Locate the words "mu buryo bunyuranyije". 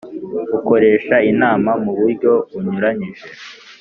1.83-3.25